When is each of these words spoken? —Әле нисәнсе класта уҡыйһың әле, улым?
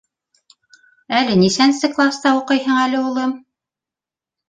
—Әле 1.19 1.35
нисәнсе 1.43 1.91
класта 1.99 2.35
уҡыйһың 2.41 2.83
әле, 2.89 3.07
улым? 3.15 3.41